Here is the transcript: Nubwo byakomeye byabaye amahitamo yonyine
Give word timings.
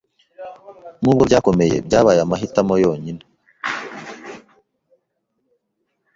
Nubwo 1.01 1.23
byakomeye 1.29 1.75
byabaye 1.87 2.19
amahitamo 2.21 2.73
yonyine 2.83 3.21